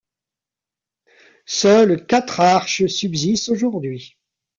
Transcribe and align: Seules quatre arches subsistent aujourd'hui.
Seules 1.45 2.07
quatre 2.07 2.39
arches 2.39 2.87
subsistent 2.87 3.49
aujourd'hui. 3.51 4.17